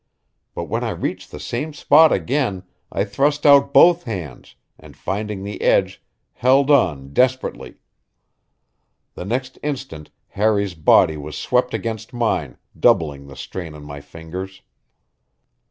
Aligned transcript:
But 0.55 0.63
when 0.63 0.83
I 0.83 0.89
reached 0.89 1.29
the 1.29 1.39
same 1.39 1.73
spot 1.75 2.11
again 2.11 2.63
I 2.91 3.03
thrust 3.03 3.45
out 3.45 3.71
both 3.71 4.05
hands, 4.05 4.55
and, 4.79 4.97
finding 4.97 5.43
the 5.43 5.61
edge, 5.61 6.01
held 6.33 6.71
on 6.71 7.13
desperately. 7.13 7.75
The 9.13 9.25
next 9.25 9.59
instant 9.61 10.09
Harry's 10.29 10.73
body 10.73 11.17
was 11.17 11.37
swept 11.37 11.75
against 11.75 12.13
mine, 12.15 12.57
doubling 12.75 13.27
the 13.27 13.35
strain 13.35 13.75
on 13.75 13.85
my 13.85 14.01
fingers. 14.01 14.63